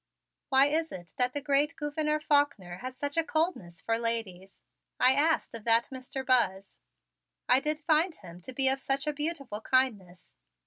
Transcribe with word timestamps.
"Why 0.49 0.65
is 0.65 0.91
it 0.91 1.11
that 1.17 1.33
the 1.33 1.41
great 1.41 1.75
Gouverneur 1.75 2.19
Faulkner 2.19 2.77
has 2.77 2.97
such 2.97 3.17
a 3.17 3.23
coldness 3.23 3.83
for 3.83 3.99
ladies?" 3.99 4.63
I 4.99 5.13
asked 5.13 5.53
of 5.53 5.63
that 5.65 5.89
Mr. 5.91 6.25
Buzz. 6.25 6.79
"I 7.47 7.59
did 7.59 7.79
find 7.81 8.15
him 8.15 8.41
to 8.41 8.51
be 8.51 8.67
of 8.67 8.81
such 8.81 9.05
a 9.05 9.13
beautiful 9.13 9.61
kindness." 9.61 10.33